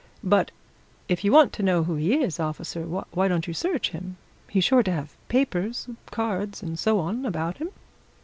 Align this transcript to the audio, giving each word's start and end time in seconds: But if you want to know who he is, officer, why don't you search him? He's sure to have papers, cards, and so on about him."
But 0.23 0.49
if 1.07 1.23
you 1.23 1.31
want 1.31 1.53
to 1.53 1.61
know 1.61 1.83
who 1.83 1.93
he 1.93 2.15
is, 2.23 2.39
officer, 2.39 2.85
why 2.87 3.27
don't 3.27 3.45
you 3.47 3.53
search 3.53 3.91
him? 3.91 4.17
He's 4.49 4.63
sure 4.63 4.81
to 4.81 4.91
have 4.91 5.15
papers, 5.27 5.87
cards, 6.09 6.63
and 6.63 6.79
so 6.79 6.97
on 6.97 7.23
about 7.23 7.57
him." 7.59 7.69